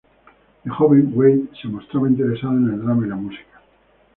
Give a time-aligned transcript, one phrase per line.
[0.63, 3.61] De joven, Wade se mostraba interesado en el drama y la música.